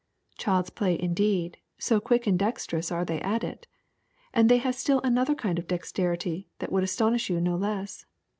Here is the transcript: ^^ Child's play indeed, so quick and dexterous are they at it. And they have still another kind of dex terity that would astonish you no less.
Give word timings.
^^ 0.35 0.37
Child's 0.39 0.71
play 0.71 0.99
indeed, 0.99 1.59
so 1.77 1.99
quick 1.99 2.25
and 2.25 2.39
dexterous 2.39 2.91
are 2.91 3.05
they 3.05 3.21
at 3.21 3.43
it. 3.43 3.67
And 4.33 4.49
they 4.49 4.57
have 4.57 4.73
still 4.73 4.99
another 5.01 5.35
kind 5.35 5.59
of 5.59 5.67
dex 5.67 5.91
terity 5.91 6.47
that 6.57 6.71
would 6.71 6.83
astonish 6.83 7.29
you 7.29 7.39
no 7.39 7.55
less. 7.55 8.07